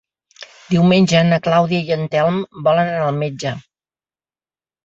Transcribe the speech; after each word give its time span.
Diumenge 0.75 1.19
na 1.27 1.39
Clàudia 1.47 1.83
i 1.89 1.93
en 1.97 2.09
Telm 2.15 2.39
volen 2.69 2.91
anar 2.97 3.05
al 3.11 3.21
metge. 3.25 3.53